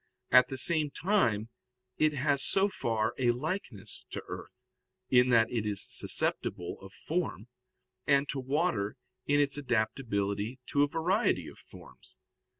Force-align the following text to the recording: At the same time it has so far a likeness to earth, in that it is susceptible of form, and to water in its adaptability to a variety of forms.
At 0.31 0.47
the 0.47 0.57
same 0.57 0.89
time 0.89 1.49
it 1.99 2.13
has 2.13 2.41
so 2.43 2.69
far 2.69 3.13
a 3.19 3.29
likeness 3.29 4.03
to 4.09 4.23
earth, 4.27 4.63
in 5.11 5.29
that 5.29 5.51
it 5.51 5.63
is 5.63 5.83
susceptible 5.87 6.79
of 6.81 6.91
form, 6.91 7.49
and 8.07 8.27
to 8.29 8.39
water 8.39 8.97
in 9.27 9.39
its 9.39 9.59
adaptability 9.59 10.57
to 10.71 10.81
a 10.81 10.87
variety 10.87 11.47
of 11.47 11.59
forms. 11.59 12.17